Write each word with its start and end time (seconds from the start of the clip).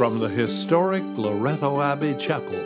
from 0.00 0.18
the 0.18 0.30
historic 0.30 1.02
Loretto 1.18 1.82
Abbey 1.82 2.14
Chapel. 2.14 2.58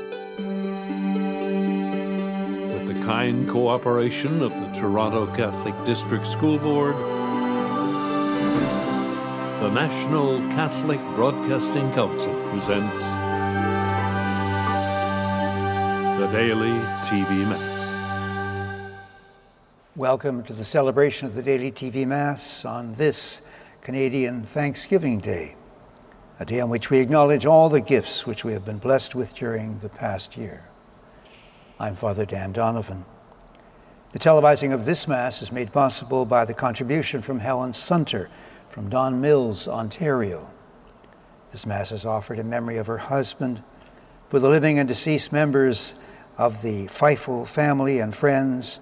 With 2.73 2.87
the 2.87 2.95
kind 3.05 3.49
cooperation 3.49 4.41
of 4.41 4.53
the 4.53 4.71
Toronto 4.73 5.27
Catholic 5.35 5.75
District 5.85 6.29
School 6.29 6.61
Board, 6.61 6.95
the 9.61 9.69
National 9.69 10.39
Catholic 10.51 11.01
Broadcasting 11.17 11.91
Council 11.91 12.33
presents 12.51 13.01
the 16.21 16.29
Daily 16.31 16.79
TV 17.03 17.45
Mass. 17.49 18.95
Welcome 19.97 20.45
to 20.45 20.53
the 20.53 20.63
celebration 20.63 21.27
of 21.27 21.35
the 21.35 21.43
Daily 21.43 21.73
TV 21.73 22.07
Mass 22.07 22.65
on 22.65 22.95
this 22.95 23.43
Canadian 23.81 24.45
Thanksgiving 24.45 25.19
Day 25.19 25.57
a 26.45 26.47
day 26.47 26.61
on 26.61 26.69
which 26.69 26.91
we 26.91 26.99
acknowledge 26.99 27.47
all 27.47 27.71
the 27.71 27.81
gifts 27.81 28.27
which 28.27 28.45
we 28.45 28.53
have 28.53 28.67
been 28.67 28.77
blessed 28.77 29.15
with 29.15 29.35
during 29.35 29.79
the 29.79 29.89
past 29.89 30.37
year. 30.37 30.69
I'm 31.81 31.95
Father 31.95 32.27
Dan 32.27 32.53
Donovan. 32.53 33.07
The 34.13 34.19
televising 34.19 34.71
of 34.71 34.85
this 34.85 35.09
Mass 35.09 35.41
is 35.41 35.51
made 35.51 35.73
possible 35.73 36.27
by 36.27 36.45
the 36.45 36.53
contribution 36.53 37.23
from 37.23 37.39
Helen 37.39 37.73
Sunter 37.73 38.29
from 38.69 38.91
Don 38.91 39.23
Mills, 39.23 39.67
Ontario. 39.67 40.51
This 41.51 41.65
Mass 41.65 41.91
is 41.91 42.05
offered 42.05 42.39
in 42.39 42.51
memory 42.51 42.77
of 42.77 42.89
her 42.89 42.99
husband, 42.99 43.63
for 44.29 44.39
the 44.39 44.51
living 44.51 44.79
and 44.79 44.87
deceased 44.87 45.33
members 45.33 45.95
of 46.37 46.61
the 46.61 46.85
Feifel 46.89 47.49
family 47.49 48.01
and 48.01 48.15
friends, 48.15 48.81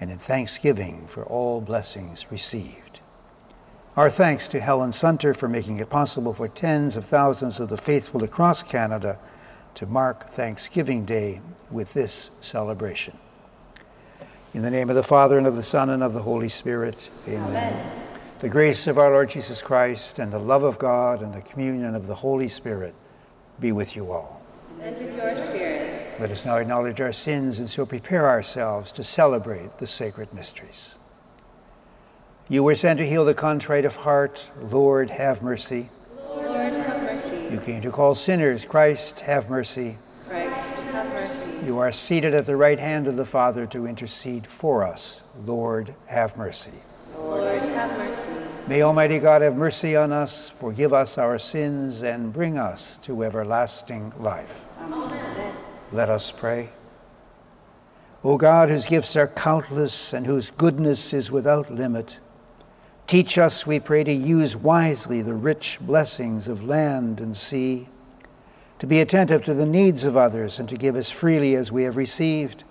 and 0.00 0.10
in 0.10 0.18
thanksgiving 0.18 1.06
for 1.06 1.24
all 1.24 1.60
blessings 1.60 2.26
received. 2.32 2.87
Our 3.98 4.10
thanks 4.10 4.46
to 4.48 4.60
Helen 4.60 4.92
Sunter 4.92 5.34
for 5.34 5.48
making 5.48 5.78
it 5.78 5.90
possible 5.90 6.32
for 6.32 6.46
tens 6.46 6.94
of 6.94 7.04
thousands 7.04 7.58
of 7.58 7.68
the 7.68 7.76
faithful 7.76 8.22
across 8.22 8.62
Canada 8.62 9.18
to 9.74 9.86
mark 9.86 10.28
Thanksgiving 10.28 11.04
Day 11.04 11.40
with 11.68 11.94
this 11.94 12.30
celebration. 12.40 13.18
In 14.54 14.62
the 14.62 14.70
name 14.70 14.88
of 14.88 14.94
the 14.94 15.02
Father, 15.02 15.36
and 15.36 15.48
of 15.48 15.56
the 15.56 15.64
Son, 15.64 15.90
and 15.90 16.04
of 16.04 16.14
the 16.14 16.22
Holy 16.22 16.48
Spirit, 16.48 17.10
amen. 17.26 17.42
amen. 17.42 18.02
The 18.38 18.48
grace 18.48 18.86
of 18.86 18.98
our 18.98 19.10
Lord 19.10 19.30
Jesus 19.30 19.60
Christ, 19.60 20.20
and 20.20 20.32
the 20.32 20.38
love 20.38 20.62
of 20.62 20.78
God, 20.78 21.20
and 21.20 21.34
the 21.34 21.42
communion 21.42 21.96
of 21.96 22.06
the 22.06 22.14
Holy 22.14 22.46
Spirit 22.46 22.94
be 23.58 23.72
with 23.72 23.96
you 23.96 24.12
all. 24.12 24.46
And 24.80 24.96
with 24.96 25.16
your 25.16 25.34
spirit. 25.34 26.20
Let 26.20 26.30
us 26.30 26.46
now 26.46 26.58
acknowledge 26.58 27.00
our 27.00 27.12
sins 27.12 27.58
and 27.58 27.68
so 27.68 27.84
prepare 27.84 28.28
ourselves 28.28 28.92
to 28.92 29.02
celebrate 29.02 29.78
the 29.78 29.88
sacred 29.88 30.32
mysteries. 30.32 30.94
You 32.50 32.62
were 32.62 32.74
sent 32.74 32.98
to 32.98 33.06
heal 33.06 33.26
the 33.26 33.34
contrite 33.34 33.84
of 33.84 33.96
heart. 33.96 34.50
Lord, 34.58 35.10
have 35.10 35.42
mercy. 35.42 35.90
Lord, 36.16 36.48
have 36.48 37.02
mercy. 37.02 37.46
You 37.52 37.60
came 37.60 37.82
to 37.82 37.90
call 37.90 38.14
sinners. 38.14 38.64
Christ, 38.64 39.20
have 39.20 39.50
mercy. 39.50 39.98
Christ, 40.26 40.80
have 40.80 41.06
mercy. 41.10 41.66
You 41.66 41.76
are 41.76 41.92
seated 41.92 42.32
at 42.32 42.46
the 42.46 42.56
right 42.56 42.78
hand 42.78 43.06
of 43.06 43.18
the 43.18 43.26
Father 43.26 43.66
to 43.66 43.86
intercede 43.86 44.46
for 44.46 44.82
us. 44.82 45.20
Lord, 45.44 45.94
have 46.06 46.38
mercy. 46.38 46.72
Lord, 47.18 47.64
have 47.64 47.98
mercy. 47.98 48.32
May 48.66 48.80
Almighty 48.80 49.18
God 49.18 49.42
have 49.42 49.54
mercy 49.54 49.94
on 49.94 50.10
us, 50.10 50.48
forgive 50.48 50.94
us 50.94 51.18
our 51.18 51.38
sins, 51.38 52.02
and 52.02 52.32
bring 52.32 52.56
us 52.56 52.96
to 52.98 53.24
everlasting 53.24 54.14
life. 54.18 54.64
Amen. 54.80 55.54
Let 55.92 56.08
us 56.08 56.30
pray. 56.30 56.70
O 58.24 58.38
God, 58.38 58.70
whose 58.70 58.86
gifts 58.86 59.16
are 59.16 59.28
countless 59.28 60.14
and 60.14 60.26
whose 60.26 60.50
goodness 60.50 61.12
is 61.12 61.30
without 61.30 61.70
limit, 61.70 62.18
Teach 63.08 63.38
us, 63.38 63.66
we 63.66 63.80
pray, 63.80 64.04
to 64.04 64.12
use 64.12 64.54
wisely 64.54 65.22
the 65.22 65.32
rich 65.32 65.78
blessings 65.80 66.46
of 66.46 66.62
land 66.62 67.20
and 67.20 67.34
sea, 67.34 67.88
to 68.78 68.86
be 68.86 69.00
attentive 69.00 69.42
to 69.46 69.54
the 69.54 69.64
needs 69.64 70.04
of 70.04 70.14
others, 70.14 70.58
and 70.58 70.68
to 70.68 70.76
give 70.76 70.94
as 70.94 71.08
freely 71.08 71.54
as 71.54 71.72
we 71.72 71.84
have 71.84 71.96
received, 71.96 72.64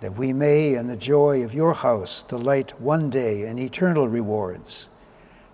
that 0.00 0.16
we 0.16 0.32
may, 0.32 0.74
in 0.74 0.86
the 0.86 0.96
joy 0.96 1.42
of 1.42 1.52
your 1.52 1.74
house, 1.74 2.22
delight 2.22 2.80
one 2.80 3.10
day 3.10 3.42
in 3.42 3.58
eternal 3.58 4.06
rewards. 4.06 4.88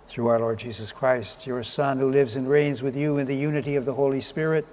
Through 0.07 0.27
our 0.27 0.41
Lord 0.41 0.59
Jesus 0.59 0.93
Christ, 0.93 1.47
your 1.47 1.63
Son, 1.63 1.99
who 1.99 2.11
lives 2.11 2.37
and 2.37 2.47
reigns 2.47 2.83
with 2.83 2.95
you 2.95 3.17
in 3.17 3.27
the 3.27 3.35
unity 3.35 3.77
of 3.77 3.87
the 3.87 3.95
Holy 3.95 4.21
Spirit, 4.21 4.67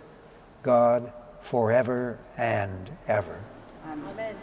God, 0.64 1.14
forever 1.40 2.20
and 2.38 2.92
ever. 3.08 3.40
Amen. 3.88 4.36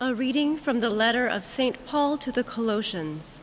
A 0.00 0.14
reading 0.14 0.56
from 0.56 0.78
the 0.78 0.90
letter 0.90 1.26
of 1.26 1.44
St. 1.44 1.84
Paul 1.86 2.16
to 2.18 2.30
the 2.30 2.44
Colossians. 2.44 3.42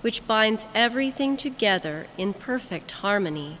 which 0.00 0.26
binds 0.26 0.66
everything 0.74 1.36
together 1.36 2.06
in 2.16 2.32
perfect 2.32 2.92
harmony. 2.92 3.58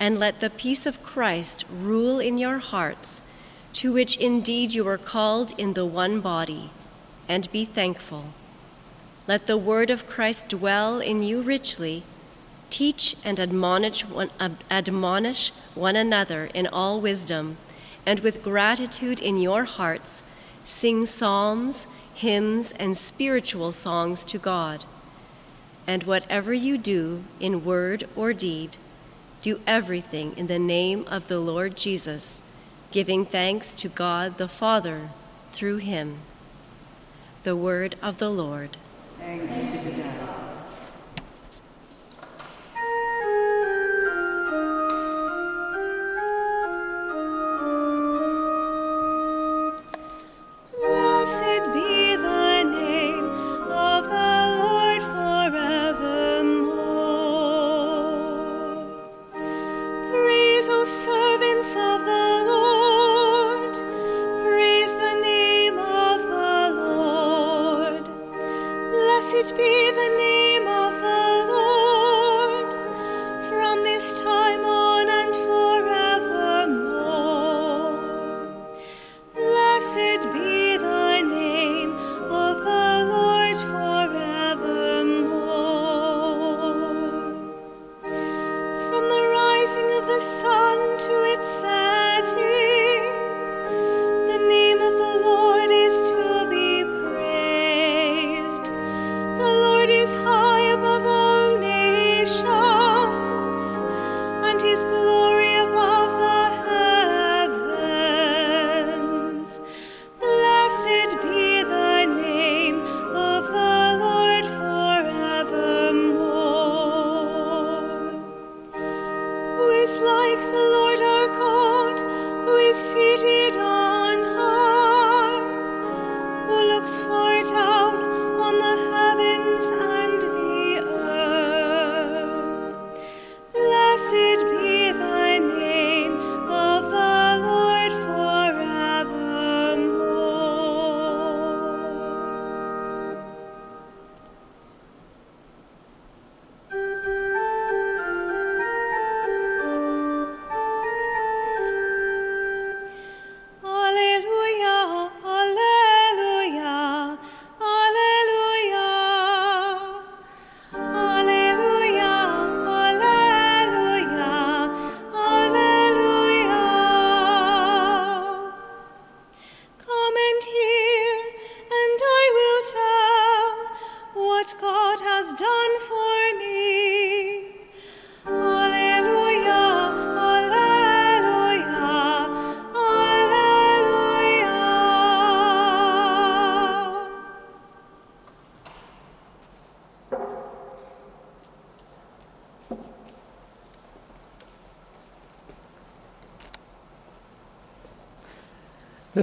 And 0.00 0.18
let 0.18 0.40
the 0.40 0.50
peace 0.50 0.86
of 0.86 1.02
Christ 1.02 1.64
rule 1.70 2.18
in 2.18 2.38
your 2.38 2.58
hearts, 2.58 3.22
to 3.74 3.92
which 3.92 4.16
indeed 4.16 4.74
you 4.74 4.86
are 4.88 4.98
called 4.98 5.54
in 5.58 5.74
the 5.74 5.86
one 5.86 6.20
body, 6.20 6.70
and 7.28 7.50
be 7.52 7.64
thankful. 7.64 8.34
Let 9.28 9.46
the 9.46 9.56
word 9.56 9.90
of 9.90 10.06
Christ 10.06 10.48
dwell 10.48 11.00
in 11.00 11.22
you 11.22 11.40
richly. 11.40 12.02
Teach 12.70 13.14
and 13.24 13.38
admonish 13.38 14.04
one, 14.04 14.30
admonish 14.70 15.50
one 15.74 15.94
another 15.96 16.46
in 16.46 16.66
all 16.66 17.00
wisdom, 17.00 17.56
and 18.04 18.20
with 18.20 18.42
gratitude 18.42 19.20
in 19.20 19.38
your 19.38 19.64
hearts, 19.64 20.24
sing 20.64 21.06
psalms, 21.06 21.86
hymns, 22.14 22.72
and 22.72 22.96
spiritual 22.96 23.70
songs 23.70 24.24
to 24.24 24.38
God 24.38 24.84
and 25.86 26.04
whatever 26.04 26.52
you 26.52 26.78
do 26.78 27.24
in 27.40 27.64
word 27.64 28.04
or 28.16 28.32
deed, 28.32 28.76
do 29.42 29.60
everything 29.66 30.32
in 30.36 30.46
the 30.46 30.58
name 30.58 31.06
of 31.08 31.28
the 31.28 31.38
Lord 31.38 31.76
Jesus, 31.76 32.40
giving 32.90 33.26
thanks 33.26 33.74
to 33.74 33.88
God 33.88 34.38
the 34.38 34.48
Father 34.48 35.10
through 35.50 35.78
him. 35.78 36.18
The 37.42 37.56
word 37.56 37.96
of 38.02 38.18
the 38.18 38.30
Lord. 38.30 38.76
Thanks 39.18 39.93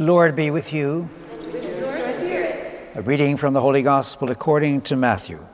The 0.02 0.08
Lord 0.08 0.36
be 0.36 0.50
with 0.50 0.74
you. 0.74 1.08
With. 1.54 2.92
A 2.96 3.04
reading 3.04 3.38
from 3.38 3.54
the 3.54 3.62
Holy 3.62 3.84
Gospel 3.84 4.32
according 4.32 4.82
to 4.82 4.96
Matthew. 4.96 5.46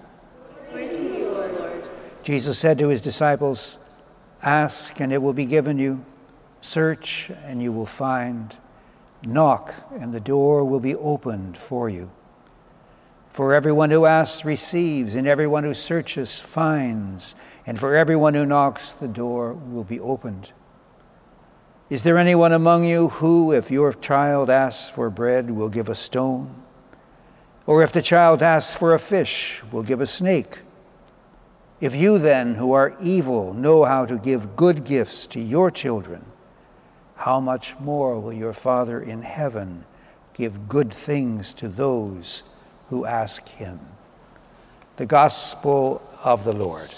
To 0.72 1.04
you. 1.04 1.84
Jesus 2.24 2.58
said 2.58 2.80
to 2.80 2.88
his 2.88 3.02
disciples, 3.02 3.78
Ask 4.42 5.02
and 5.02 5.12
it 5.12 5.22
will 5.22 5.34
be 5.34 5.44
given 5.44 5.78
you, 5.78 6.06
search 6.62 7.30
and 7.44 7.62
you 7.62 7.74
will 7.74 7.86
find, 7.86 8.56
knock 9.22 9.76
and 10.00 10.14
the 10.14 10.22
door 10.22 10.64
will 10.64 10.80
be 10.80 10.96
opened 10.96 11.58
for 11.58 11.90
you. 11.90 12.10
For 13.30 13.54
everyone 13.54 13.92
who 13.92 14.06
asks 14.06 14.46
receives, 14.46 15.16
and 15.16 15.28
everyone 15.28 15.66
who 15.66 15.74
searches 15.74 16.40
finds, 16.40 17.36
and 17.66 17.78
for 17.78 17.98
everyone 17.98 18.34
who 18.34 18.46
knocks 18.46 18.94
the 18.94 19.10
door 19.10 19.52
will 19.52 19.84
be 19.84 20.00
opened. 20.00 20.54
Is 21.90 22.04
there 22.04 22.18
anyone 22.18 22.52
among 22.52 22.84
you 22.84 23.10
who, 23.10 23.54
if 23.54 23.72
your 23.72 23.94
child 23.94 24.50
asks 24.50 24.90
for 24.90 25.10
bread, 25.10 25.52
will 25.52 25.70
give 25.70 25.88
a 25.88 25.96
stone? 25.96 26.54
Or 27.66 27.84
if 27.84 27.92
the 27.92 28.02
child 28.02 28.42
asks 28.42 28.76
for 28.76 28.94
a 28.94 29.00
fish, 29.00 29.64
will 29.72 29.84
give 29.84 30.02
a 30.02 30.06
snake? 30.06 30.60
If 31.80 31.96
you 31.96 32.18
then, 32.18 32.56
who 32.56 32.74
are 32.74 32.96
evil, 33.00 33.54
know 33.54 33.86
how 33.86 34.06
to 34.06 34.18
give 34.18 34.56
good 34.56 34.84
gifts 34.84 35.28
to 35.28 35.40
your 35.40 35.72
children, 35.72 36.26
how 37.16 37.40
much 37.40 37.80
more 37.80 38.20
will 38.20 38.34
your 38.34 38.54
Father 38.54 39.00
in 39.00 39.22
heaven 39.22 39.86
give 40.34 40.68
good 40.68 40.94
things 40.94 41.54
to 41.56 41.68
those 41.68 42.44
who 42.90 43.06
ask 43.06 43.48
him? 43.48 43.80
The 44.98 45.06
Gospel 45.06 46.02
of 46.24 46.44
the 46.44 46.54
Lord 46.54 46.90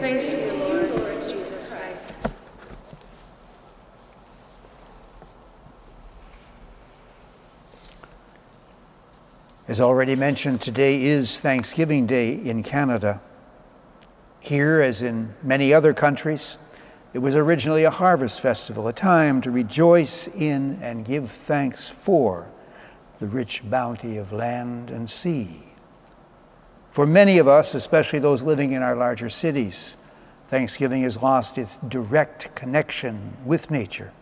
you, 0.00 0.52
Lord, 0.58 0.90
Lord 1.00 1.22
Jesus 1.22 1.68
Christ. 1.68 2.28
As 9.74 9.80
already 9.80 10.14
mentioned, 10.14 10.60
today 10.60 11.02
is 11.02 11.40
Thanksgiving 11.40 12.06
Day 12.06 12.34
in 12.34 12.62
Canada. 12.62 13.20
Here, 14.38 14.80
as 14.80 15.02
in 15.02 15.34
many 15.42 15.74
other 15.74 15.92
countries, 15.92 16.58
it 17.12 17.18
was 17.18 17.34
originally 17.34 17.82
a 17.82 17.90
harvest 17.90 18.40
festival, 18.40 18.86
a 18.86 18.92
time 18.92 19.40
to 19.40 19.50
rejoice 19.50 20.28
in 20.28 20.78
and 20.80 21.04
give 21.04 21.28
thanks 21.28 21.90
for 21.90 22.46
the 23.18 23.26
rich 23.26 23.68
bounty 23.68 24.16
of 24.16 24.30
land 24.30 24.92
and 24.92 25.10
sea. 25.10 25.64
For 26.92 27.04
many 27.04 27.38
of 27.38 27.48
us, 27.48 27.74
especially 27.74 28.20
those 28.20 28.42
living 28.42 28.70
in 28.70 28.80
our 28.80 28.94
larger 28.94 29.28
cities, 29.28 29.96
Thanksgiving 30.46 31.02
has 31.02 31.20
lost 31.20 31.58
its 31.58 31.78
direct 31.78 32.54
connection 32.54 33.38
with 33.44 33.72
nature. 33.72 34.12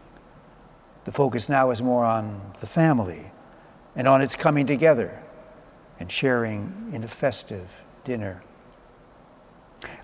The 1.05 1.12
focus 1.12 1.50
now 1.50 1.70
is 1.72 1.82
more 1.82 2.06
on 2.06 2.40
the 2.60 2.66
family 2.66 3.32
and 3.94 4.08
on 4.08 4.22
its 4.22 4.34
coming 4.34 4.66
together 4.66 5.21
and 6.02 6.10
sharing 6.10 6.90
in 6.93 7.04
a 7.04 7.08
festive 7.08 7.84
dinner. 8.02 8.43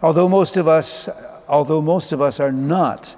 Although 0.00 0.28
most 0.28 0.56
of 0.56 0.68
us, 0.68 1.08
although 1.48 1.82
most 1.82 2.12
of 2.12 2.22
us 2.22 2.38
are 2.38 2.52
not 2.52 3.16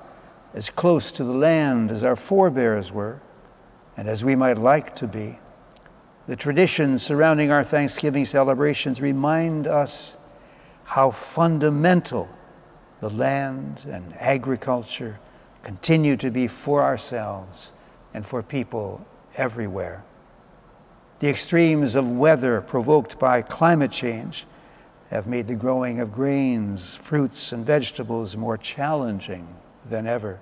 as 0.55 0.71
close 0.71 1.13
to 1.13 1.23
the 1.23 1.33
land 1.35 1.91
as 1.91 2.03
our 2.03 2.17
forebears 2.17 2.91
were, 2.91 3.21
and 3.99 4.09
as 4.09 4.25
we 4.25 4.35
might 4.35 4.57
like 4.57 4.97
to 4.97 5.07
be, 5.07 5.39
the 6.27 6.37
traditions 6.37 7.03
surrounding 7.03 7.51
our 7.51 7.63
Thanksgiving 7.63 8.25
celebrations 8.25 9.03
remind 9.03 9.67
us 9.67 10.17
how 10.85 11.11
fundamental 11.11 12.31
the 13.01 13.11
land 13.11 13.85
and 13.91 14.15
agriculture 14.17 15.21
continue 15.63 16.17
to 16.17 16.31
be 16.31 16.49
for 16.49 16.83
ourselves 16.83 17.73
and 18.15 18.25
for 18.25 18.43
people 18.43 19.05
everywhere. 19.37 20.03
The 21.21 21.29
extremes 21.29 21.97
of 21.97 22.11
weather 22.11 22.63
provoked 22.63 23.19
by 23.19 23.43
climate 23.43 23.91
change 23.91 24.47
have 25.11 25.27
made 25.27 25.49
the 25.49 25.55
growing 25.55 26.01
of 26.01 26.13
grains, 26.13 26.95
fruits, 26.95 27.53
and 27.53 27.65
vegetables 27.65 28.39
more 28.39 28.57
challenging 28.57 29.47
than 29.89 30.07
ever. 30.07 30.41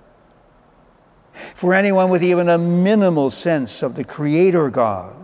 For 1.53 1.73
anyone 1.73 2.09
with 2.09 2.23
even 2.23 2.47
a 2.47 2.57
minimal 2.57 3.29
sense 3.29 3.83
of 3.83 3.95
the 3.95 4.05
Creator 4.05 4.69
God 4.69 5.15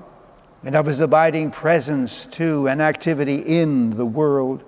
and 0.64 0.76
of 0.76 0.88
His 0.88 1.00
abiding 1.00 1.52
presence 1.52 2.28
to 2.28 2.68
and 2.68 2.82
activity 2.82 3.38
in 3.38 3.92
the 3.92 4.06
world, 4.06 4.62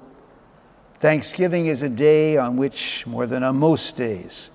Thanksgiving 0.96 1.66
is 1.66 1.82
a 1.82 1.90
day 1.90 2.38
on 2.38 2.56
which, 2.56 3.06
more 3.06 3.26
than 3.26 3.44
on 3.44 3.58
most 3.58 3.98
days, 3.98 4.52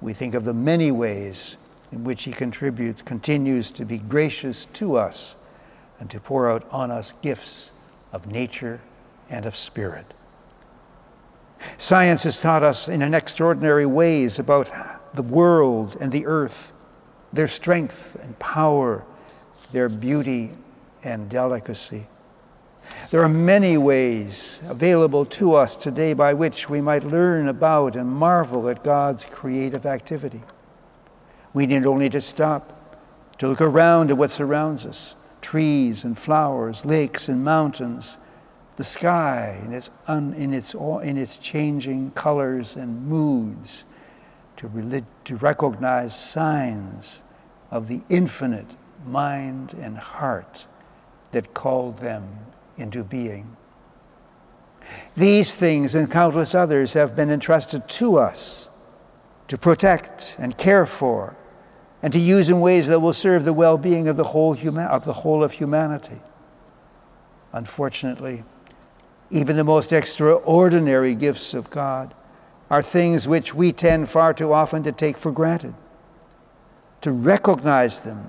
we 0.00 0.12
think 0.12 0.34
of 0.34 0.44
the 0.44 0.54
many 0.54 0.92
ways 0.92 1.56
in 1.90 2.04
which 2.04 2.22
He 2.22 2.30
contributes, 2.30 3.02
continues 3.02 3.72
to 3.72 3.84
be 3.84 3.98
gracious 3.98 4.66
to 4.66 4.96
us 4.96 5.34
and 5.98 6.10
to 6.10 6.20
pour 6.20 6.50
out 6.50 6.66
on 6.70 6.90
us 6.90 7.12
gifts 7.22 7.70
of 8.12 8.26
nature 8.26 8.80
and 9.28 9.46
of 9.46 9.56
spirit. 9.56 10.06
Science 11.78 12.24
has 12.24 12.40
taught 12.40 12.62
us 12.62 12.88
in 12.88 13.02
an 13.02 13.14
extraordinary 13.14 13.86
ways 13.86 14.38
about 14.38 14.70
the 15.14 15.22
world 15.22 15.96
and 16.00 16.12
the 16.12 16.26
earth, 16.26 16.72
their 17.32 17.48
strength 17.48 18.16
and 18.22 18.38
power, 18.38 19.04
their 19.72 19.88
beauty 19.88 20.50
and 21.02 21.28
delicacy. 21.28 22.06
There 23.10 23.22
are 23.22 23.28
many 23.28 23.78
ways 23.78 24.60
available 24.68 25.24
to 25.26 25.54
us 25.54 25.74
today 25.74 26.12
by 26.12 26.34
which 26.34 26.68
we 26.68 26.80
might 26.80 27.04
learn 27.04 27.48
about 27.48 27.96
and 27.96 28.10
marvel 28.10 28.68
at 28.68 28.84
God's 28.84 29.24
creative 29.24 29.86
activity. 29.86 30.42
We 31.54 31.66
need 31.66 31.86
only 31.86 32.10
to 32.10 32.20
stop, 32.20 32.98
to 33.38 33.48
look 33.48 33.60
around 33.60 34.10
at 34.10 34.18
what 34.18 34.30
surrounds 34.30 34.84
us 34.84 35.14
trees 35.44 36.04
and 36.04 36.18
flowers, 36.18 36.86
lakes 36.86 37.28
and 37.28 37.44
mountains, 37.44 38.18
the 38.76 38.82
sky 38.82 39.60
in 39.62 39.74
its, 39.74 39.90
un, 40.08 40.32
in 40.32 40.54
its, 40.54 40.72
in 40.72 41.18
its 41.18 41.36
changing 41.36 42.10
colors 42.12 42.76
and 42.76 43.06
moods, 43.06 43.84
to, 44.56 44.66
relig- 44.68 45.04
to 45.24 45.36
recognize 45.36 46.18
signs 46.18 47.22
of 47.70 47.88
the 47.88 48.00
infinite 48.08 48.66
mind 49.06 49.74
and 49.74 49.98
heart 49.98 50.66
that 51.32 51.52
called 51.52 51.98
them 51.98 52.26
into 52.78 53.04
being. 53.04 53.54
These 55.14 55.54
things 55.54 55.94
and 55.94 56.10
countless 56.10 56.54
others 56.54 56.94
have 56.94 57.14
been 57.14 57.30
entrusted 57.30 57.86
to 58.00 58.16
us 58.16 58.70
to 59.48 59.58
protect 59.58 60.36
and 60.38 60.56
care 60.56 60.86
for 60.86 61.36
and 62.04 62.12
to 62.12 62.18
use 62.18 62.50
in 62.50 62.60
ways 62.60 62.88
that 62.88 63.00
will 63.00 63.14
serve 63.14 63.46
the 63.46 63.54
well 63.54 63.78
being 63.78 64.08
of, 64.08 64.18
the 64.18 64.24
whole 64.24 64.52
of 64.52 65.04
the 65.06 65.12
whole 65.14 65.42
of 65.42 65.52
humanity. 65.52 66.20
Unfortunately, 67.50 68.44
even 69.30 69.56
the 69.56 69.64
most 69.64 69.90
extraordinary 69.90 71.14
gifts 71.14 71.54
of 71.54 71.70
God 71.70 72.12
are 72.68 72.82
things 72.82 73.26
which 73.26 73.54
we 73.54 73.72
tend 73.72 74.10
far 74.10 74.34
too 74.34 74.52
often 74.52 74.82
to 74.82 74.92
take 74.92 75.16
for 75.16 75.32
granted. 75.32 75.72
To 77.00 77.10
recognize 77.10 78.00
them 78.00 78.28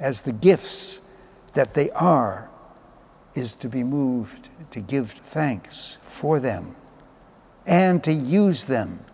as 0.00 0.22
the 0.22 0.32
gifts 0.32 1.00
that 1.54 1.74
they 1.74 1.90
are 1.92 2.50
is 3.36 3.54
to 3.54 3.68
be 3.68 3.84
moved 3.84 4.48
to 4.72 4.80
give 4.80 5.12
thanks 5.12 5.96
for 6.02 6.40
them 6.40 6.74
and 7.64 8.02
to 8.02 8.12
use 8.12 8.64
them 8.64 9.04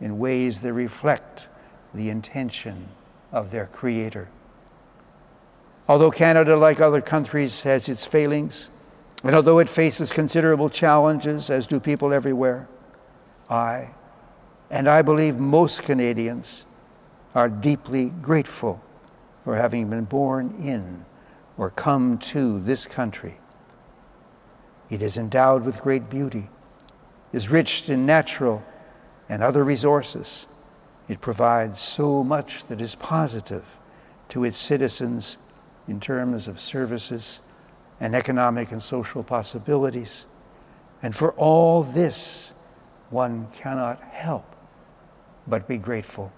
in 0.00 0.18
ways 0.18 0.62
that 0.62 0.72
reflect 0.72 1.48
the 1.92 2.08
intention 2.08 2.88
of 3.34 3.50
their 3.50 3.66
Creator. 3.66 4.28
Although 5.88 6.12
Canada, 6.12 6.56
like 6.56 6.80
other 6.80 7.02
countries, 7.02 7.62
has 7.62 7.88
its 7.88 8.06
failings, 8.06 8.70
and 9.22 9.34
although 9.34 9.58
it 9.58 9.68
faces 9.68 10.12
considerable 10.12 10.70
challenges, 10.70 11.50
as 11.50 11.66
do 11.66 11.80
people 11.80 12.14
everywhere, 12.14 12.68
I, 13.50 13.90
and 14.70 14.88
I 14.88 15.02
believe 15.02 15.36
most 15.36 15.82
Canadians, 15.82 16.64
are 17.34 17.48
deeply 17.48 18.10
grateful 18.22 18.80
for 19.42 19.56
having 19.56 19.90
been 19.90 20.04
born 20.04 20.54
in 20.60 21.04
or 21.58 21.70
come 21.70 22.18
to 22.18 22.60
this 22.60 22.86
country. 22.86 23.38
It 24.88 25.02
is 25.02 25.16
endowed 25.16 25.64
with 25.64 25.80
great 25.80 26.08
beauty, 26.08 26.48
is 27.32 27.50
rich 27.50 27.88
in 27.90 28.06
natural 28.06 28.64
and 29.28 29.42
other 29.42 29.64
resources, 29.64 30.46
it 31.08 31.20
provides 31.20 31.80
so 31.80 32.24
much 32.24 32.64
that 32.66 32.80
is 32.80 32.94
positive 32.94 33.78
to 34.28 34.44
its 34.44 34.56
citizens 34.56 35.38
in 35.86 36.00
terms 36.00 36.48
of 36.48 36.58
services 36.58 37.40
and 38.00 38.14
economic 38.14 38.72
and 38.72 38.80
social 38.80 39.22
possibilities. 39.22 40.26
And 41.02 41.14
for 41.14 41.32
all 41.32 41.82
this, 41.82 42.54
one 43.10 43.48
cannot 43.52 44.02
help 44.02 44.46
but 45.46 45.68
be 45.68 45.76
grateful. 45.76 46.32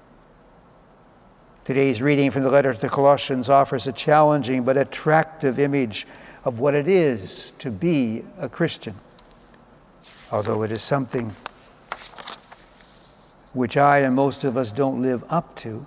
Today's 1.64 2.02
reading 2.02 2.30
from 2.30 2.42
the 2.42 2.50
letter 2.50 2.72
to 2.72 2.80
the 2.80 2.88
Colossians 2.88 3.48
offers 3.48 3.86
a 3.86 3.92
challenging 3.92 4.64
but 4.64 4.76
attractive 4.76 5.58
image 5.58 6.06
of 6.44 6.60
what 6.60 6.74
it 6.74 6.86
is 6.86 7.52
to 7.58 7.70
be 7.70 8.24
a 8.38 8.48
Christian, 8.48 8.94
although 10.30 10.62
it 10.62 10.70
is 10.70 10.82
something 10.82 11.32
which 13.56 13.76
I 13.76 14.00
and 14.00 14.14
most 14.14 14.44
of 14.44 14.56
us 14.56 14.70
don't 14.70 15.00
live 15.00 15.24
up 15.30 15.56
to. 15.56 15.86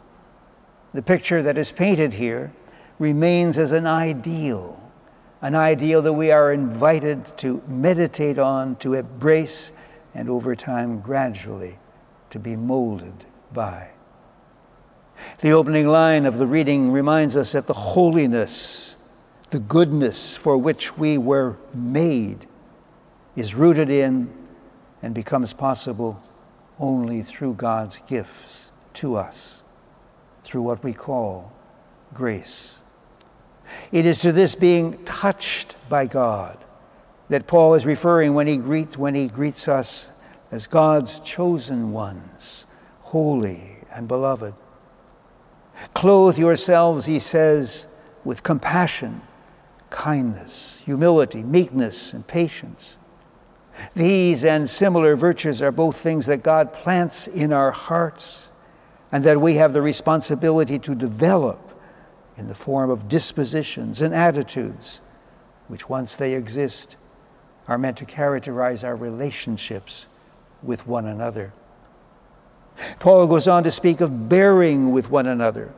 The 0.93 1.03
picture 1.03 1.43
that 1.43 1.55
is 1.55 1.71
painted 1.71 2.13
here 2.13 2.51
remains 2.97 3.59
as 3.59 3.71
an 3.71 3.85
ideal, 3.85 4.91
an 5.39 5.53
ideal 5.53 6.01
that 6.01 6.13
we 6.13 6.31
are 6.31 6.51
invited 6.51 7.25
to 7.37 7.61
meditate 7.67 8.39
on, 8.39 8.75
to 8.77 8.95
embrace, 8.95 9.71
and 10.15 10.29
over 10.29 10.55
time, 10.55 10.99
gradually, 10.99 11.77
to 12.31 12.39
be 12.39 12.55
molded 12.55 13.25
by. 13.53 13.89
The 15.41 15.51
opening 15.51 15.87
line 15.87 16.25
of 16.25 16.39
the 16.39 16.47
reading 16.47 16.91
reminds 16.91 17.37
us 17.37 17.51
that 17.51 17.67
the 17.67 17.73
holiness, 17.73 18.97
the 19.51 19.59
goodness 19.59 20.35
for 20.35 20.57
which 20.57 20.97
we 20.97 21.19
were 21.19 21.55
made, 21.75 22.47
is 23.35 23.53
rooted 23.53 23.91
in 23.91 24.33
and 25.03 25.13
becomes 25.13 25.53
possible 25.53 26.23
only 26.79 27.21
through 27.21 27.53
God's 27.55 27.99
gifts 28.07 28.71
to 28.93 29.15
us, 29.15 29.63
through 30.43 30.61
what 30.61 30.83
we 30.83 30.93
call 30.93 31.51
grace. 32.13 32.79
It 33.91 34.05
is 34.05 34.19
to 34.21 34.31
this 34.31 34.55
being 34.55 35.03
touched 35.05 35.75
by 35.89 36.07
God 36.07 36.57
that 37.29 37.45
Paul 37.47 37.75
is 37.75 37.85
referring 37.85 38.33
when 38.33 38.47
he 38.47 38.57
greets, 38.57 38.97
when 38.97 39.13
he 39.13 39.27
greets 39.27 39.67
us 39.67 40.09
as 40.51 40.65
God's 40.65 41.19
chosen 41.19 41.91
ones, 41.91 42.65
holy 43.01 43.77
and 43.93 44.07
beloved. 44.07 44.53
Clothe 45.93 46.37
yourselves, 46.37 47.05
he 47.05 47.19
says, 47.19 47.87
with 48.23 48.43
compassion, 48.43 49.21
kindness, 49.89 50.81
humility, 50.85 51.43
meekness, 51.43 52.13
and 52.13 52.25
patience. 52.27 52.97
These 53.95 54.45
and 54.45 54.69
similar 54.69 55.15
virtues 55.15 55.61
are 55.61 55.71
both 55.71 55.97
things 55.97 56.25
that 56.25 56.43
God 56.43 56.73
plants 56.73 57.27
in 57.27 57.53
our 57.53 57.71
hearts 57.71 58.51
and 59.11 59.23
that 59.23 59.41
we 59.41 59.55
have 59.55 59.73
the 59.73 59.81
responsibility 59.81 60.79
to 60.79 60.95
develop 60.95 61.59
in 62.37 62.47
the 62.47 62.55
form 62.55 62.89
of 62.89 63.07
dispositions 63.07 64.01
and 64.01 64.13
attitudes, 64.13 65.01
which 65.67 65.89
once 65.89 66.15
they 66.15 66.33
exist, 66.33 66.95
are 67.67 67.77
meant 67.77 67.97
to 67.97 68.05
characterize 68.05 68.83
our 68.83 68.95
relationships 68.95 70.07
with 70.63 70.87
one 70.87 71.05
another. 71.05 71.53
Paul 72.99 73.27
goes 73.27 73.47
on 73.47 73.63
to 73.63 73.71
speak 73.71 74.01
of 74.01 74.29
bearing 74.29 74.91
with 74.91 75.09
one 75.09 75.27
another, 75.27 75.73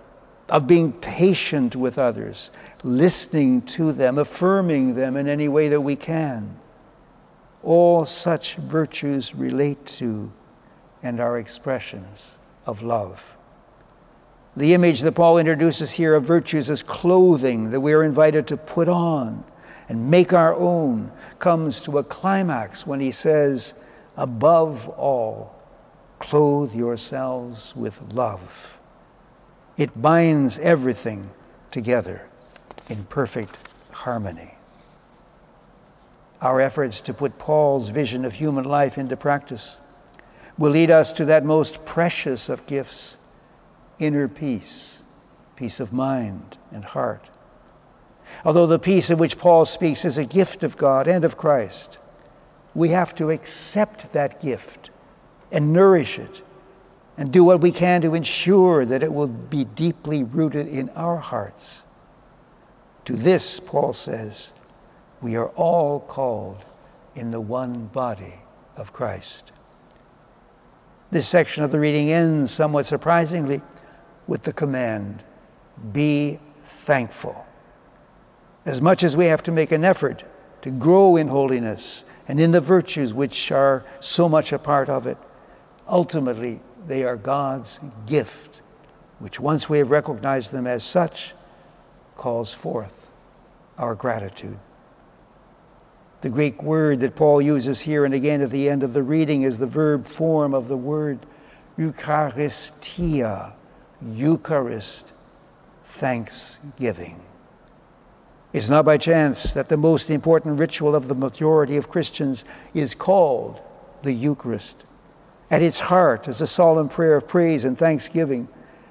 of 0.50 0.68
being 0.68 0.94
patient 0.94 1.76
with 1.76 1.98
others, 1.98 2.52
listening 2.84 3.62
to 3.64 3.92
them, 3.92 4.18
affirming 4.18 4.94
them 4.94 5.18
in 5.18 5.28
any 5.28 5.48
way 5.48 5.68
that 5.70 5.82
we 5.82 5.96
can. 5.96 6.58
All 7.64 8.06
such 8.06 8.56
virtues 8.56 9.36
relate 9.36 9.86
to 9.98 10.32
and 11.04 11.20
are 11.20 11.38
expressions 11.38 12.38
of 12.66 12.82
love. 12.82 13.36
The 14.56 14.74
image 14.74 15.02
that 15.02 15.14
Paul 15.14 15.38
introduces 15.38 15.92
here 15.94 16.16
of 16.16 16.24
virtues 16.24 16.70
as 16.70 16.84
clothing 16.84 17.72
that 17.72 17.80
we 17.80 17.94
are 17.94 18.04
invited 18.04 18.48
to 18.48 18.58
put 18.58 18.90
on 18.90 19.44
and 19.88 20.12
make 20.12 20.34
our 20.34 20.54
own 20.54 21.12
comes 21.40 21.82
to 21.82 21.98
a 21.98 22.04
climax 22.04 22.86
when 22.86 23.00
he 23.00 23.12
says, 23.12 23.74
Above 24.18 24.90
all, 24.90 25.56
clothe 26.20 26.76
yourselves 26.76 27.76
with 27.76 28.14
love. 28.14 28.80
It 29.78 30.02
binds 30.02 30.60
everything 30.60 31.32
together 31.72 32.28
in 32.90 33.06
perfect 33.06 33.58
harmony. 33.92 34.56
Our 36.42 36.60
efforts 36.60 37.02
to 37.02 37.14
put 37.14 37.38
Paul's 37.38 37.90
vision 37.90 38.26
of 38.26 38.34
human 38.34 38.66
life 38.66 38.98
into 38.98 39.16
practice 39.16 39.80
will 40.58 40.72
lead 40.72 40.90
us 40.90 41.14
to 41.14 41.26
that 41.26 41.46
most 41.46 41.86
precious 41.86 42.50
of 42.50 42.66
gifts 42.66 43.18
inner 44.00 44.28
peace, 44.28 45.04
peace 45.56 45.80
of 45.80 45.94
mind 45.94 46.58
and 46.72 46.84
heart. 46.84 47.30
Although 48.44 48.66
the 48.66 48.80
peace 48.80 49.10
of 49.10 49.20
which 49.20 49.38
Paul 49.38 49.66
speaks 49.66 50.04
is 50.04 50.18
a 50.18 50.26
gift 50.26 50.64
of 50.64 50.78
God 50.78 51.08
and 51.08 51.24
of 51.24 51.38
Christ, 51.38 52.00
we 52.74 52.90
have 52.90 53.14
to 53.16 53.30
accept 53.30 54.14
that 54.14 54.40
gift 54.40 54.90
and 55.52 55.74
nourish 55.74 56.18
it 56.18 56.42
and 57.18 57.32
do 57.32 57.44
what 57.44 57.62
we 57.62 57.72
can 57.72 58.02
to 58.02 58.16
ensure 58.16 58.86
that 58.86 59.04
it 59.04 59.14
will 59.14 59.28
be 59.28 59.66
deeply 59.66 60.24
rooted 60.24 60.68
in 60.68 60.90
our 60.92 61.18
hearts. 61.18 61.84
To 63.06 63.16
this, 63.16 63.60
Paul 63.60 63.94
says, 63.94 64.54
we 65.22 65.36
are 65.36 65.50
all 65.50 66.00
called 66.00 66.64
in 67.16 67.32
the 67.32 67.42
one 67.42 67.88
body 67.88 68.42
of 68.76 68.94
Christ. 68.94 69.52
This 71.12 71.28
section 71.28 71.64
of 71.64 71.72
the 71.72 71.80
reading 71.80 72.10
ends 72.10 72.52
somewhat 72.52 72.86
surprisingly 72.86 73.62
with 74.28 74.44
the 74.44 74.54
command 74.54 75.24
be 75.92 76.40
thankful. 76.64 77.46
As 78.66 78.82
much 78.82 79.04
as 79.04 79.18
we 79.18 79.26
have 79.26 79.44
to 79.44 79.52
make 79.52 79.72
an 79.72 79.84
effort 79.84 80.24
to 80.62 80.72
grow 80.72 81.18
in 81.18 81.28
holiness 81.28 82.06
and 82.28 82.40
in 82.40 82.52
the 82.52 82.62
virtues 82.62 83.14
which 83.14 83.52
are 83.52 83.84
so 84.00 84.30
much 84.30 84.54
a 84.54 84.60
part 84.60 84.90
of 84.90 85.06
it, 85.06 85.18
ultimately 85.88 86.62
they 86.88 87.04
are 87.04 87.18
God's 87.18 87.80
gift, 88.06 88.62
which 89.20 89.40
once 89.40 89.70
we 89.70 89.80
have 89.80 89.92
recognized 89.92 90.52
them 90.52 90.66
as 90.66 90.84
such, 90.84 91.34
calls 92.16 92.54
forth 92.54 93.12
our 93.78 93.96
gratitude. 93.96 94.60
The 96.22 96.30
Greek 96.30 96.62
word 96.62 97.00
that 97.00 97.16
Paul 97.16 97.42
uses 97.42 97.82
here 97.82 98.06
and 98.06 98.14
again 98.14 98.42
at 98.42 98.52
the 98.52 98.70
end 98.70 98.84
of 98.84 98.94
the 98.94 99.02
reading 99.02 99.42
is 99.42 99.58
the 99.58 99.66
verb 99.66 100.06
form 100.06 100.54
of 100.54 100.68
the 100.68 100.78
word 100.78 101.26
Eucharistia, 101.80 103.54
Eucharist, 104.04 105.14
thanksgiving. 105.84 107.20
It's 108.54 108.70
not 108.70 108.86
by 108.86 108.98
chance 109.00 109.54
that 109.54 109.70
the 109.70 109.78
most 109.78 110.12
important 110.12 110.60
ritual 110.60 110.96
of 110.96 111.08
the 111.08 111.16
majority 111.16 111.76
of 111.76 111.90
Christians 111.90 112.46
is 112.76 112.94
called 112.94 113.60
the 114.04 114.14
Eucharist. 114.14 114.86
At 115.50 115.64
its 115.64 115.80
heart 115.80 116.28
is 116.28 116.40
a 116.40 116.48
solemn 116.48 116.90
prayer 116.90 117.16
of 117.16 117.28
praise 117.28 117.66
and 117.66 117.76
thanksgiving 117.76 118.48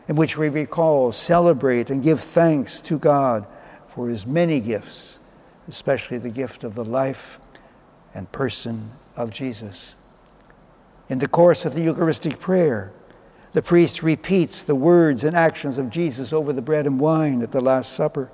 in 0.08 0.16
which 0.16 0.36
we 0.36 0.48
recall, 0.48 1.12
celebrate, 1.12 1.90
and 1.90 2.02
give 2.02 2.18
thanks 2.18 2.80
to 2.80 2.98
God 2.98 3.46
for 3.86 4.08
his 4.08 4.26
many 4.26 4.60
gifts 4.60 5.19
especially 5.70 6.18
the 6.18 6.30
gift 6.30 6.64
of 6.64 6.74
the 6.74 6.84
life 6.84 7.40
and 8.12 8.30
person 8.32 8.90
of 9.16 9.30
Jesus. 9.30 9.96
In 11.08 11.20
the 11.20 11.28
course 11.28 11.64
of 11.64 11.74
the 11.74 11.82
Eucharistic 11.82 12.40
prayer, 12.40 12.92
the 13.52 13.62
priest 13.62 14.02
repeats 14.02 14.64
the 14.64 14.74
words 14.74 15.22
and 15.22 15.36
actions 15.36 15.78
of 15.78 15.88
Jesus 15.88 16.32
over 16.32 16.52
the 16.52 16.60
bread 16.60 16.86
and 16.86 16.98
wine 16.98 17.40
at 17.40 17.52
the 17.52 17.60
Last 17.60 17.92
Supper 17.92 18.32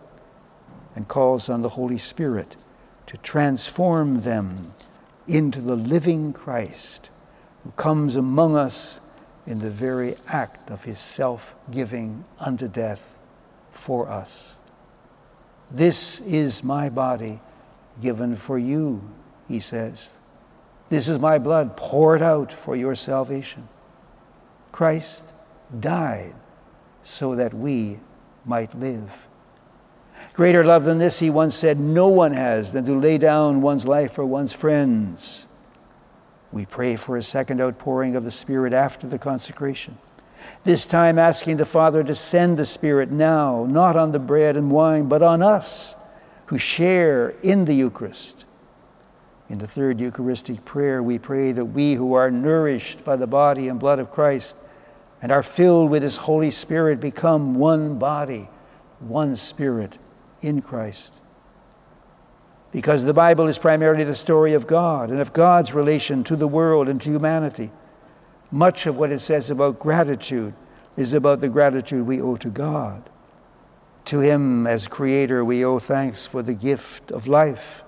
and 0.94 1.06
calls 1.08 1.50
on 1.50 1.60
the 1.60 1.70
Holy 1.70 1.98
Spirit 1.98 2.56
to 3.06 3.18
transform 3.18 4.22
them 4.22 4.72
into 5.28 5.60
the 5.60 5.76
living 5.76 6.32
Christ 6.32 7.10
who 7.64 7.70
comes 7.72 8.16
among 8.16 8.56
us 8.56 9.02
in 9.46 9.58
the 9.58 9.70
very 9.70 10.16
act 10.26 10.70
of 10.70 10.84
his 10.84 10.98
self 10.98 11.54
giving 11.70 12.24
unto 12.40 12.66
death 12.66 13.18
for 13.70 14.08
us. 14.08 14.56
This 15.70 16.20
is 16.20 16.62
my 16.62 16.88
body 16.88 17.40
given 18.00 18.36
for 18.36 18.58
you, 18.58 19.02
he 19.48 19.60
says. 19.60 20.14
This 20.88 21.08
is 21.08 21.18
my 21.18 21.38
blood 21.38 21.76
poured 21.76 22.22
out 22.22 22.52
for 22.52 22.76
your 22.76 22.94
salvation. 22.94 23.68
Christ 24.70 25.24
died 25.80 26.34
so 27.02 27.34
that 27.34 27.52
we 27.52 27.98
might 28.44 28.78
live. 28.78 29.26
Greater 30.32 30.64
love 30.64 30.84
than 30.84 30.98
this, 30.98 31.18
he 31.18 31.30
once 31.30 31.54
said, 31.54 31.78
no 31.78 32.08
one 32.08 32.32
has 32.32 32.72
than 32.72 32.84
to 32.84 32.98
lay 32.98 33.18
down 33.18 33.62
one's 33.62 33.86
life 33.86 34.12
for 34.12 34.24
one's 34.24 34.52
friends. 34.52 35.48
We 36.52 36.64
pray 36.66 36.96
for 36.96 37.16
a 37.16 37.22
second 37.22 37.60
outpouring 37.60 38.16
of 38.16 38.24
the 38.24 38.30
Spirit 38.30 38.72
after 38.72 39.06
the 39.06 39.18
consecration. 39.18 39.98
This 40.64 40.86
time 40.86 41.18
asking 41.18 41.56
the 41.56 41.66
Father 41.66 42.02
to 42.04 42.14
send 42.14 42.58
the 42.58 42.64
Spirit 42.64 43.10
now, 43.10 43.66
not 43.68 43.96
on 43.96 44.12
the 44.12 44.18
bread 44.18 44.56
and 44.56 44.70
wine, 44.70 45.08
but 45.08 45.22
on 45.22 45.42
us 45.42 45.96
who 46.46 46.58
share 46.58 47.30
in 47.42 47.64
the 47.64 47.74
Eucharist. 47.74 48.44
In 49.48 49.58
the 49.58 49.68
third 49.68 50.00
Eucharistic 50.00 50.64
prayer, 50.64 51.02
we 51.02 51.18
pray 51.18 51.52
that 51.52 51.66
we 51.66 51.94
who 51.94 52.14
are 52.14 52.30
nourished 52.30 53.04
by 53.04 53.16
the 53.16 53.26
body 53.26 53.68
and 53.68 53.78
blood 53.78 53.98
of 53.98 54.10
Christ 54.10 54.56
and 55.22 55.30
are 55.30 55.42
filled 55.42 55.90
with 55.90 56.02
His 56.02 56.16
Holy 56.16 56.50
Spirit 56.50 57.00
become 57.00 57.54
one 57.54 57.98
body, 57.98 58.48
one 59.00 59.36
Spirit 59.36 59.98
in 60.42 60.60
Christ. 60.60 61.14
Because 62.72 63.04
the 63.04 63.14
Bible 63.14 63.46
is 63.46 63.58
primarily 63.58 64.04
the 64.04 64.14
story 64.14 64.52
of 64.52 64.66
God 64.66 65.10
and 65.10 65.20
of 65.20 65.32
God's 65.32 65.72
relation 65.72 66.24
to 66.24 66.36
the 66.36 66.48
world 66.48 66.88
and 66.88 67.00
to 67.02 67.10
humanity. 67.10 67.70
Much 68.50 68.86
of 68.86 68.96
what 68.96 69.10
it 69.10 69.18
says 69.18 69.50
about 69.50 69.78
gratitude 69.78 70.54
is 70.96 71.12
about 71.12 71.40
the 71.40 71.48
gratitude 71.48 72.06
we 72.06 72.20
owe 72.20 72.36
to 72.36 72.48
God. 72.48 73.08
To 74.06 74.20
Him, 74.20 74.66
as 74.66 74.88
Creator, 74.88 75.44
we 75.44 75.64
owe 75.64 75.78
thanks 75.78 76.26
for 76.26 76.42
the 76.42 76.54
gift 76.54 77.10
of 77.10 77.26
life 77.26 77.82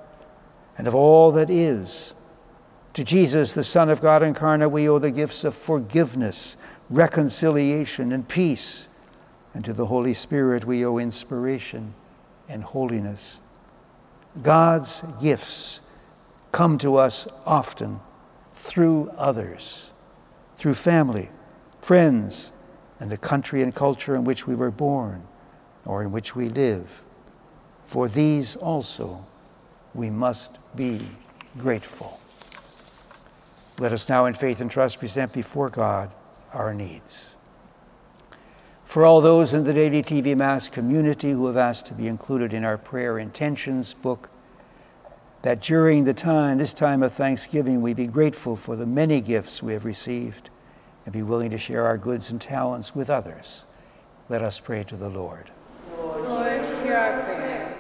and 0.77 0.87
of 0.87 0.95
all 0.95 1.33
that 1.33 1.51
is. 1.51 2.15
To 2.95 3.05
Jesus, 3.05 3.55
the 3.55 3.65
Son 3.65 3.91
of 3.91 4.01
God 4.01 4.23
incarnate, 4.23 4.71
we 4.71 4.89
owe 4.89 4.99
the 4.99 5.11
gifts 5.11 5.45
of 5.45 5.55
forgiveness, 5.55 6.57
reconciliation, 6.91 8.13
and 8.13 8.27
peace. 8.27 8.89
And 9.55 9.65
to 9.65 9.73
the 9.73 9.87
Holy 9.87 10.15
Spirit, 10.15 10.65
we 10.65 10.85
owe 10.85 10.99
inspiration 10.99 11.95
and 12.49 12.63
holiness. 12.63 13.41
God's 14.43 15.03
gifts 15.21 15.81
come 16.53 16.79
to 16.79 16.97
us 16.97 17.29
often 17.47 18.01
through 18.55 19.11
others, 19.17 19.93
through 20.59 20.75
family, 20.75 21.31
friends, 21.81 22.53
and 23.01 23.11
the 23.11 23.17
country 23.17 23.63
and 23.63 23.75
culture 23.75 24.15
in 24.15 24.25
which 24.25 24.47
we 24.47 24.55
were 24.55 24.71
born 24.71 25.23
or 25.87 26.03
in 26.03 26.11
which 26.11 26.35
we 26.37 26.49
live. 26.49 27.03
For 27.85 28.09
these 28.09 28.57
also 28.57 29.25
we 29.95 30.11
must 30.11 30.59
be 30.75 31.01
grateful. 31.57 32.21
Let 33.79 33.93
us 33.93 34.09
now, 34.09 34.27
in 34.27 34.35
faith 34.35 34.61
and 34.61 34.71
trust, 34.71 34.99
present 34.99 35.33
before 35.33 35.71
God 35.71 36.11
our 36.53 36.75
needs. 36.75 37.37
For 38.85 39.05
all 39.05 39.21
those 39.21 39.55
in 39.55 39.65
the 39.65 39.73
Daily 39.73 40.03
TV 40.03 40.37
Mass 40.37 40.69
community 40.69 41.31
who 41.31 41.47
have 41.47 41.57
asked 41.57 41.87
to 41.87 41.95
be 41.95 42.09
included 42.09 42.53
in 42.53 42.65
our 42.65 42.79
prayer 42.79 43.19
intentions 43.19 43.95
book, 43.95 44.31
that 45.43 45.61
during 45.61 46.05
the 46.05 46.15
time, 46.15 46.59
this 46.59 46.75
time 46.75 47.03
of 47.03 47.13
thanksgiving, 47.13 47.81
we 47.81 47.95
be 47.95 48.07
grateful 48.07 48.57
for 48.57 48.77
the 48.77 48.87
many 48.87 49.21
gifts 49.21 49.63
we 49.63 49.73
have 49.73 49.85
received 49.85 50.51
and 51.05 51.13
be 51.13 51.23
willing 51.23 51.51
to 51.51 51.59
share 51.59 51.87
our 51.87 51.97
goods 51.97 52.31
and 52.31 52.41
talents 52.41 52.95
with 52.95 53.09
others. 53.09 53.65
Let 54.29 54.43
us 54.43 54.61
pray 54.61 54.85
to 54.85 54.97
the 54.97 55.09
Lord. 55.09 55.51
Lord, 55.97 56.67
hear 56.67 56.97
our 56.97 57.23
prayer. 57.23 57.79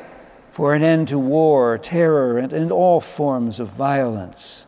For 0.48 0.74
an 0.74 0.82
end 0.82 1.09
to 1.09 1.18
war, 1.18 1.76
terror, 1.78 2.38
and, 2.38 2.52
and 2.52 2.72
all 2.72 3.00
forms 3.00 3.61
of 3.61 3.68
violence, 3.68 4.66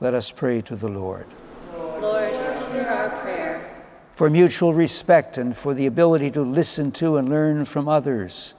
let 0.00 0.14
us 0.14 0.30
pray 0.30 0.60
to 0.62 0.76
the 0.76 0.88
Lord. 0.88 1.26
Lord, 1.72 2.36
hear 2.36 2.86
our 2.86 3.10
prayer. 3.20 3.84
For 4.10 4.28
mutual 4.28 4.74
respect 4.74 5.38
and 5.38 5.56
for 5.56 5.74
the 5.74 5.86
ability 5.86 6.30
to 6.32 6.42
listen 6.42 6.92
to 6.92 7.16
and 7.16 7.28
learn 7.30 7.64
from 7.64 7.88
others, 7.88 8.54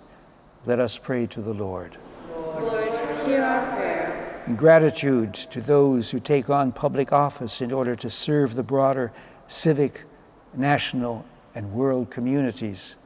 let 0.66 0.80
us 0.80 0.98
pray 0.98 1.28
to 1.28 1.42
the 1.42 1.54
Lord. 1.54 1.64
Lord, 1.64 1.94
hear 1.94 1.94
our 1.94 2.03
In 4.46 4.58
gratitude 4.58 5.34
to 5.34 5.62
those 5.62 6.10
who 6.10 6.20
take 6.20 6.50
on 6.50 6.74
public 6.74 7.14
office 7.14 7.62
in 7.62 7.72
order 7.72 7.96
to 7.96 8.10
serve 8.10 8.56
the 8.56 8.64
broader 8.64 9.14
civic, 9.48 10.04
national, 10.54 11.26
and 11.56 11.72
world 11.72 12.10
communities, 12.10 12.98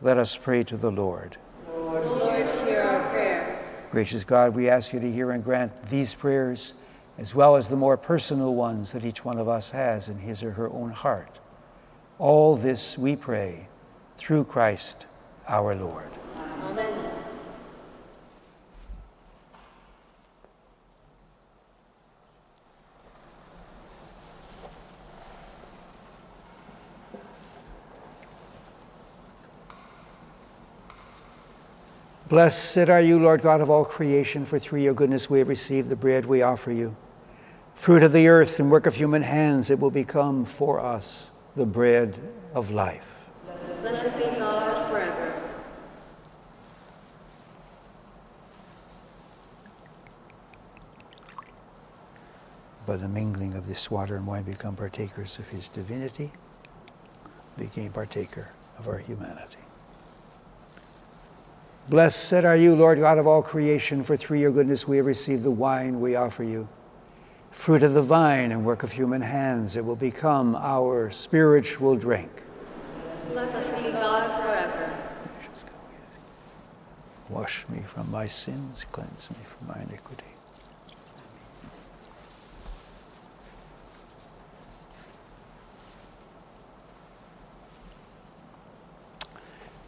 let 0.00 0.16
us 0.18 0.36
pray 0.36 0.64
to 0.64 0.76
the 0.76 0.90
Lord. 0.90 1.36
Lord, 1.72 2.02
hear 2.66 2.82
our 2.82 3.08
prayer. 3.10 3.64
Gracious 3.92 4.24
God, 4.24 4.56
we 4.56 4.68
ask 4.68 4.92
you 4.92 4.98
to 4.98 5.10
hear 5.10 5.30
and 5.30 5.44
grant 5.44 5.88
these 5.88 6.14
prayers, 6.14 6.72
as 7.16 7.32
well 7.32 7.54
as 7.54 7.68
the 7.68 7.76
more 7.76 7.96
personal 7.96 8.54
ones 8.54 8.90
that 8.90 9.04
each 9.04 9.24
one 9.24 9.38
of 9.38 9.48
us 9.48 9.70
has 9.70 10.08
in 10.08 10.18
his 10.18 10.42
or 10.42 10.50
her 10.52 10.68
own 10.70 10.90
heart. 10.90 11.38
All 12.18 12.56
this 12.56 12.98
we 12.98 13.14
pray 13.14 13.68
through 14.16 14.44
Christ 14.44 15.06
our 15.46 15.76
Lord. 15.76 16.10
Amen. 16.64 17.01
Blessed 32.32 32.88
are 32.88 33.02
you, 33.02 33.18
Lord 33.18 33.42
God 33.42 33.60
of 33.60 33.68
all 33.68 33.84
creation, 33.84 34.46
for 34.46 34.58
through 34.58 34.80
your 34.80 34.94
goodness 34.94 35.28
we 35.28 35.40
have 35.40 35.50
received 35.50 35.90
the 35.90 35.96
bread 35.96 36.24
we 36.24 36.40
offer 36.40 36.72
you. 36.72 36.96
Fruit 37.74 38.02
of 38.02 38.14
the 38.14 38.26
earth 38.26 38.58
and 38.58 38.70
work 38.70 38.86
of 38.86 38.94
human 38.94 39.20
hands, 39.20 39.68
it 39.68 39.78
will 39.78 39.90
become 39.90 40.46
for 40.46 40.80
us 40.80 41.30
the 41.56 41.66
bread 41.66 42.18
of 42.54 42.70
life. 42.70 43.28
Blessed 43.82 44.16
be 44.16 44.24
God 44.38 44.90
forever. 44.90 45.42
By 52.86 52.96
the 52.96 53.08
mingling 53.08 53.56
of 53.56 53.66
this 53.66 53.90
water 53.90 54.16
and 54.16 54.26
wine, 54.26 54.44
become 54.44 54.74
partakers 54.74 55.38
of 55.38 55.50
his 55.50 55.68
divinity, 55.68 56.32
became 57.58 57.92
partaker 57.92 58.48
of 58.78 58.88
our 58.88 58.96
humanity. 58.96 59.61
Blessed 61.88 62.44
are 62.44 62.56
you, 62.56 62.76
Lord 62.76 62.98
God 62.98 63.18
of 63.18 63.26
all 63.26 63.42
creation, 63.42 64.04
for 64.04 64.16
through 64.16 64.38
your 64.38 64.52
goodness 64.52 64.86
we 64.86 64.98
have 64.98 65.06
received 65.06 65.42
the 65.42 65.50
wine 65.50 66.00
we 66.00 66.14
offer 66.14 66.44
you. 66.44 66.68
Fruit 67.50 67.82
of 67.82 67.92
the 67.92 68.02
vine 68.02 68.52
and 68.52 68.64
work 68.64 68.82
of 68.82 68.92
human 68.92 69.20
hands, 69.20 69.76
it 69.76 69.84
will 69.84 69.96
become 69.96 70.54
our 70.54 71.10
spiritual 71.10 71.96
drink. 71.96 72.30
Blessed 73.28 73.76
be 73.76 73.90
God 73.90 74.42
forever. 74.42 74.96
Wash 77.28 77.68
me 77.68 77.80
from 77.80 78.10
my 78.10 78.26
sins, 78.26 78.86
cleanse 78.92 79.28
me 79.30 79.38
from 79.44 79.66
my 79.66 79.82
iniquity. 79.82 80.24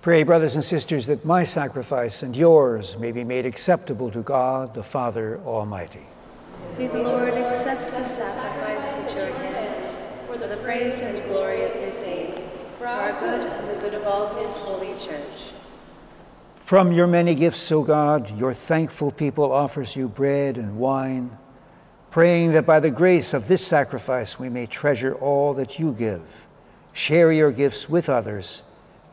Pray, 0.04 0.22
brothers 0.22 0.54
and 0.54 0.62
sisters, 0.62 1.06
that 1.06 1.24
my 1.24 1.44
sacrifice 1.44 2.22
and 2.22 2.36
yours 2.36 2.98
may 2.98 3.10
be 3.10 3.24
made 3.24 3.46
acceptable 3.46 4.10
to 4.10 4.20
God, 4.20 4.74
the 4.74 4.82
Father 4.82 5.40
Almighty. 5.46 6.04
May 6.76 6.88
the 6.88 7.02
Lord 7.02 7.32
accept 7.32 7.90
the 7.90 8.04
sacrifice 8.04 9.10
at 9.10 9.16
your 9.16 9.34
hands 9.38 10.26
for 10.26 10.36
the 10.36 10.58
praise 10.58 11.00
and 11.00 11.16
glory 11.24 11.64
of 11.64 11.72
his 11.72 11.98
name, 12.02 12.34
for 12.76 12.86
our 12.86 13.18
good 13.18 13.50
and 13.50 13.70
the 13.70 13.80
good 13.80 13.94
of 13.94 14.06
all 14.06 14.34
his 14.44 14.58
holy 14.58 14.92
church. 14.98 15.54
From 16.56 16.92
your 16.92 17.06
many 17.06 17.34
gifts, 17.34 17.72
O 17.72 17.82
God, 17.82 18.30
your 18.36 18.52
thankful 18.52 19.10
people 19.10 19.50
offers 19.50 19.96
you 19.96 20.10
bread 20.10 20.58
and 20.58 20.76
wine, 20.76 21.30
praying 22.10 22.52
that 22.52 22.66
by 22.66 22.78
the 22.78 22.90
grace 22.90 23.32
of 23.32 23.48
this 23.48 23.66
sacrifice 23.66 24.38
we 24.38 24.50
may 24.50 24.66
treasure 24.66 25.14
all 25.14 25.54
that 25.54 25.78
you 25.78 25.94
give, 25.94 26.46
share 26.92 27.32
your 27.32 27.50
gifts 27.50 27.88
with 27.88 28.10
others, 28.10 28.64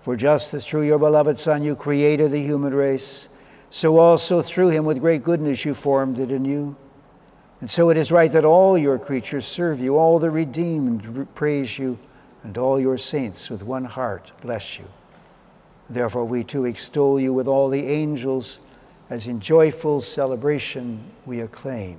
For 0.00 0.16
just 0.16 0.54
as 0.54 0.66
through 0.66 0.82
your 0.82 0.98
beloved 0.98 1.38
Son 1.38 1.62
you 1.62 1.74
created 1.74 2.30
the 2.30 2.42
human 2.42 2.74
race, 2.74 3.28
so 3.70 3.98
also 3.98 4.42
through 4.42 4.68
him 4.68 4.84
with 4.84 5.00
great 5.00 5.22
goodness 5.22 5.64
you 5.64 5.74
formed 5.74 6.18
it 6.18 6.30
anew. 6.30 6.76
And 7.60 7.68
so 7.68 7.90
it 7.90 7.96
is 7.96 8.12
right 8.12 8.30
that 8.32 8.44
all 8.44 8.78
your 8.78 8.98
creatures 8.98 9.44
serve 9.44 9.80
you, 9.80 9.96
all 9.96 10.18
the 10.18 10.30
redeemed 10.30 11.26
praise 11.34 11.78
you, 11.78 11.98
and 12.44 12.56
all 12.56 12.78
your 12.78 12.96
saints 12.96 13.50
with 13.50 13.62
one 13.62 13.84
heart 13.84 14.32
bless 14.40 14.78
you. 14.78 14.86
Therefore, 15.90 16.24
we 16.24 16.44
too 16.44 16.66
extol 16.66 17.18
you 17.18 17.32
with 17.32 17.48
all 17.48 17.68
the 17.68 17.86
angels, 17.86 18.60
as 19.10 19.26
in 19.26 19.40
joyful 19.40 20.00
celebration 20.00 21.02
we 21.26 21.40
acclaim. 21.40 21.98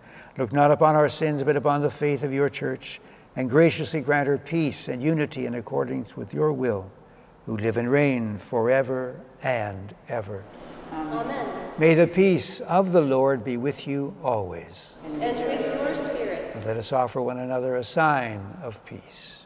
Look 0.37 0.53
not 0.53 0.71
upon 0.71 0.95
our 0.95 1.09
sins, 1.09 1.43
but 1.43 1.55
upon 1.55 1.81
the 1.81 1.91
faith 1.91 2.23
of 2.23 2.33
your 2.33 2.49
church, 2.49 3.01
and 3.35 3.49
graciously 3.49 4.01
grant 4.01 4.27
her 4.27 4.37
peace 4.37 4.87
and 4.87 5.01
unity 5.01 5.45
in 5.45 5.55
accordance 5.55 6.15
with 6.15 6.33
your 6.33 6.53
will, 6.53 6.91
who 7.45 7.57
live 7.57 7.77
and 7.77 7.89
reign 7.89 8.37
forever 8.37 9.19
and 9.43 9.93
ever. 10.07 10.43
Amen. 10.93 11.71
May 11.77 11.95
the 11.95 12.07
peace 12.07 12.59
of 12.61 12.91
the 12.91 13.01
Lord 13.01 13.43
be 13.43 13.57
with 13.57 13.87
you 13.87 14.15
always. 14.23 14.93
And 15.05 15.19
with 15.19 15.39
your 15.39 15.95
spirit. 15.95 16.55
And 16.55 16.65
let 16.65 16.77
us 16.77 16.91
offer 16.91 17.21
one 17.21 17.39
another 17.39 17.75
a 17.75 17.83
sign 17.83 18.57
of 18.61 18.85
peace. 18.85 19.45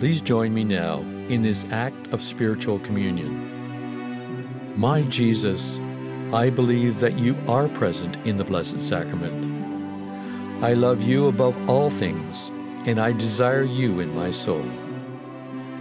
Please 0.00 0.22
join 0.22 0.54
me 0.54 0.64
now 0.64 1.00
in 1.28 1.42
this 1.42 1.70
act 1.70 2.06
of 2.14 2.22
spiritual 2.22 2.78
communion. 2.78 4.74
My 4.74 5.02
Jesus, 5.02 5.78
I 6.32 6.48
believe 6.48 7.00
that 7.00 7.18
you 7.18 7.36
are 7.46 7.68
present 7.68 8.16
in 8.24 8.36
the 8.36 8.44
Blessed 8.44 8.80
Sacrament. 8.80 10.64
I 10.64 10.72
love 10.72 11.02
you 11.02 11.26
above 11.26 11.54
all 11.68 11.90
things, 11.90 12.48
and 12.86 12.98
I 12.98 13.12
desire 13.12 13.62
you 13.62 14.00
in 14.00 14.14
my 14.14 14.30
soul. 14.30 14.64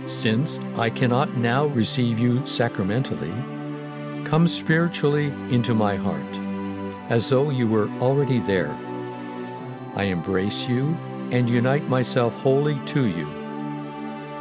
Since 0.06 0.60
I 0.76 0.90
cannot 0.90 1.38
now 1.38 1.68
receive 1.68 2.20
you 2.20 2.46
sacramentally, 2.46 3.34
come 4.26 4.48
spiritually 4.48 5.28
into 5.50 5.74
my 5.74 5.96
heart, 5.96 6.38
as 7.10 7.30
though 7.30 7.52
you 7.52 7.70
were 7.70 7.88
already 8.02 8.40
there. 8.40 8.78
I 9.96 10.04
embrace 10.12 10.68
you 10.68 10.88
and 11.32 11.50
unite 11.50 11.88
myself 11.88 12.36
wholly 12.36 12.78
to 12.88 13.08
you 13.08 13.39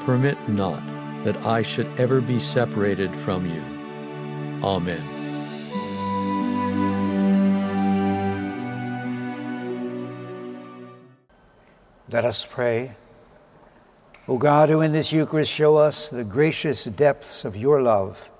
permit 0.09 0.38
not 0.49 0.83
that 1.23 1.37
I 1.44 1.61
should 1.61 1.87
ever 2.01 2.23
be 2.23 2.38
separated 2.38 3.14
from 3.14 3.44
you. 3.44 3.62
Amen. 4.64 5.03
Let 12.11 12.25
us 12.25 12.42
pray. 12.47 12.97
O 14.27 14.38
God, 14.38 14.71
who 14.71 14.81
in 14.81 14.92
this 14.92 15.12
Eucharist 15.12 15.53
show 15.53 15.77
us 15.77 16.09
the 16.09 16.25
gracious 16.25 16.85
depths 16.85 17.44
of 17.44 17.55
your 17.55 17.83
love, 17.83 18.31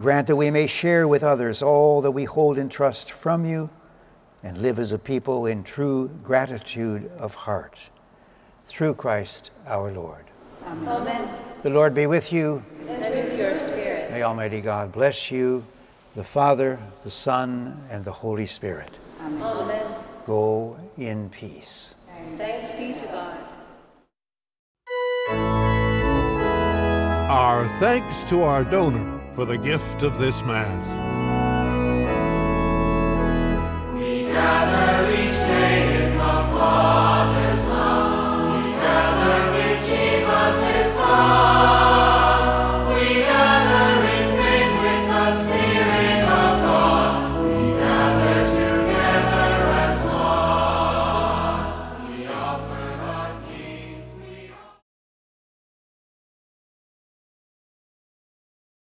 grant 0.00 0.26
that 0.26 0.34
we 0.34 0.50
may 0.50 0.66
share 0.66 1.06
with 1.06 1.22
others 1.22 1.62
all 1.62 2.00
that 2.02 2.10
we 2.10 2.24
hold 2.24 2.58
in 2.58 2.68
trust 2.68 3.12
from 3.12 3.44
you 3.44 3.70
and 4.42 4.58
live 4.58 4.80
as 4.80 4.90
a 4.90 4.98
people 4.98 5.46
in 5.46 5.62
true 5.62 6.08
gratitude 6.24 7.08
of 7.18 7.36
heart. 7.36 7.78
Through 8.66 8.94
Christ 8.94 9.52
our 9.64 9.92
Lord. 9.92 10.27
Amen. 10.66 11.28
The 11.62 11.70
Lord 11.70 11.94
be 11.94 12.06
with 12.06 12.32
you. 12.32 12.62
And 12.88 13.00
with 13.00 13.38
your 13.38 13.56
spirit. 13.56 14.10
May 14.10 14.22
Almighty 14.22 14.60
God 14.60 14.92
bless 14.92 15.30
you, 15.30 15.64
the 16.14 16.24
Father, 16.24 16.78
the 17.04 17.10
Son, 17.10 17.82
and 17.90 18.04
the 18.04 18.12
Holy 18.12 18.46
Spirit. 18.46 18.98
Amen. 19.20 19.86
Go 20.24 20.76
in 20.96 21.30
peace. 21.30 21.94
Thanks 22.36 22.74
be 22.74 22.92
to 22.94 23.06
God. 23.06 23.38
Our 27.30 27.68
thanks 27.80 28.24
to 28.24 28.42
our 28.42 28.64
donor 28.64 29.20
for 29.34 29.44
the 29.44 29.56
gift 29.56 30.02
of 30.02 30.18
this 30.18 30.42
Mass. 30.42 30.86
We 33.94 34.22
gather 34.24 34.87